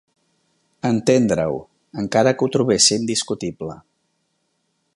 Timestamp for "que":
2.39-2.47